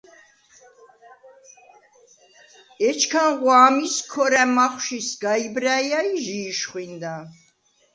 [2.87, 7.15] ეჩქანღვ’ ა̄მის ქორა̈ მახვში სგა იბრაჲა ი ჟი იშხვინდა.